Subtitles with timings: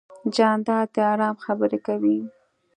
[0.35, 2.17] جانداد د ارام خبرې کوي.